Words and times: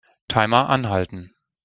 Timer 0.27 0.67
anhalten. 0.67 1.35